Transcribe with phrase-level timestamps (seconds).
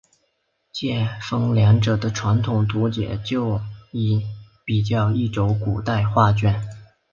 [0.71, 3.99] 介分两者的传统图解就似
[4.65, 6.67] 比较一轴古代画卷。